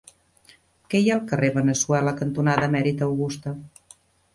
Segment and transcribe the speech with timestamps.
[0.93, 3.59] Què hi ha al carrer Veneçuela cantonada Emèrita Augusta?